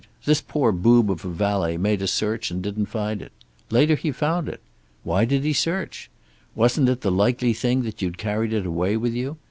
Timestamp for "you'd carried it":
8.01-8.65